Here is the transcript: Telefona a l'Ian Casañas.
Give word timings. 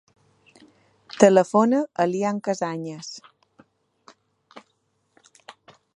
Telefona 1.23 1.81
a 2.03 2.07
l'Ian 2.13 2.41
Casañas. 2.47 3.13